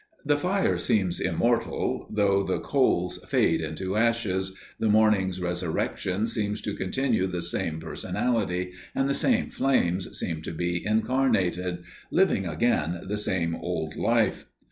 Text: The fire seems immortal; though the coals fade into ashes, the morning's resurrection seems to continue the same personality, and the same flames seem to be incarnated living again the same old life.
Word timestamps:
The 0.25 0.35
fire 0.35 0.79
seems 0.79 1.19
immortal; 1.19 2.07
though 2.11 2.41
the 2.41 2.59
coals 2.59 3.19
fade 3.27 3.61
into 3.61 3.95
ashes, 3.95 4.51
the 4.79 4.89
morning's 4.89 5.39
resurrection 5.39 6.25
seems 6.25 6.59
to 6.63 6.73
continue 6.73 7.27
the 7.27 7.43
same 7.43 7.79
personality, 7.79 8.71
and 8.95 9.07
the 9.07 9.13
same 9.13 9.51
flames 9.51 10.17
seem 10.17 10.41
to 10.41 10.53
be 10.53 10.83
incarnated 10.83 11.83
living 12.09 12.47
again 12.47 13.01
the 13.07 13.17
same 13.19 13.53
old 13.55 13.95
life. 13.95 14.47